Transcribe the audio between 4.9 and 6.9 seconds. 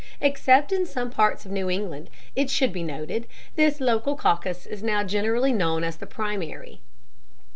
generally known as the primary.